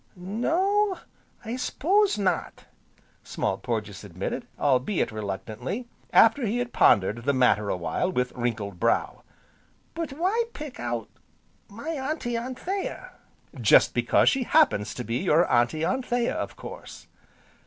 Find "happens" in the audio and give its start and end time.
14.41-14.95